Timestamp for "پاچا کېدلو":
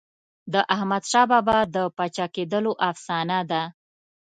1.97-2.71